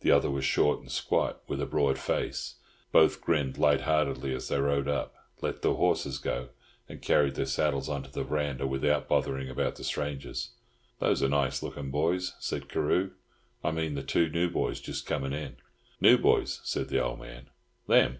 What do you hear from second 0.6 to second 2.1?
and squat, with a broad